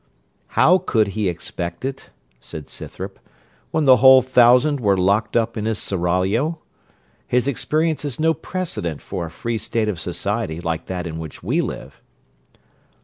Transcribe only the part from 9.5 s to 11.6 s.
state of society like that in which